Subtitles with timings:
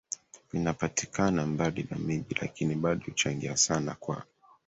[0.53, 4.23] vinapatikana mbali na miji lakini bado huchangia sana kwa